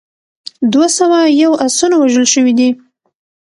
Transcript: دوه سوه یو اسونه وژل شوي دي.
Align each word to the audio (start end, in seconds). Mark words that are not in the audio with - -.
دوه 0.73 0.87
سوه 0.97 1.19
یو 1.41 1.51
اسونه 1.65 1.95
وژل 1.97 2.25
شوي 2.33 2.53
دي. 2.59 2.69